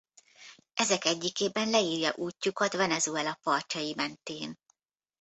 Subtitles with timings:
[0.73, 4.57] Ezek egyikében leírja útjukat Venezuela partjai mentén.